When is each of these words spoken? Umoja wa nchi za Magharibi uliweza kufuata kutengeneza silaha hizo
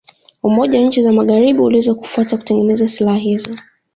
Umoja 0.43 0.79
wa 0.79 0.85
nchi 0.85 1.01
za 1.01 1.13
Magharibi 1.13 1.59
uliweza 1.59 1.95
kufuata 1.95 2.37
kutengeneza 2.37 2.87
silaha 2.87 3.17
hizo 3.17 3.55